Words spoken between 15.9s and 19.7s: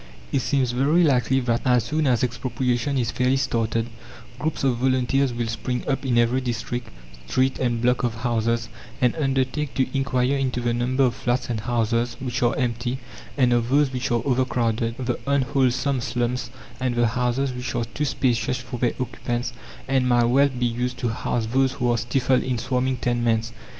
slums, and the houses which are too spacious for their occupants